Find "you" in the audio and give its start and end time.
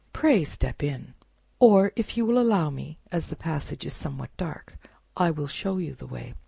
2.17-2.25, 5.77-5.93